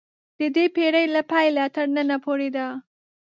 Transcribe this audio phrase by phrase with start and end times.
[0.39, 2.67] د دې پېړۍ له پیله تر ننه پورې ده.